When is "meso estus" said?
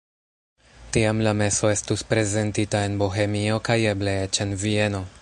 1.41-2.03